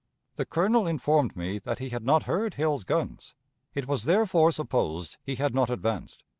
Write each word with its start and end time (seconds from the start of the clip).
The 0.33 0.45
Colonel 0.47 0.87
informed 0.87 1.35
me 1.37 1.59
that 1.59 1.77
he 1.77 1.89
had 1.89 2.03
not 2.03 2.23
heard 2.23 2.55
Hill's 2.55 2.83
guns; 2.83 3.35
it 3.75 3.87
was, 3.87 4.05
therefore, 4.05 4.51
supposed 4.51 5.17
he 5.23 5.35
had 5.35 5.53
not 5.53 5.69
advanced. 5.69 6.23